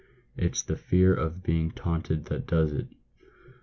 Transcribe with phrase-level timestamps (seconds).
[0.35, 2.87] It's the fear of being taunted that does it."